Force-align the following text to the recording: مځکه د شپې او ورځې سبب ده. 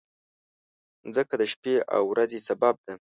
مځکه 1.07 1.35
د 1.41 1.43
شپې 1.51 1.75
او 1.95 2.03
ورځې 2.11 2.39
سبب 2.47 2.75
ده. 2.85 2.93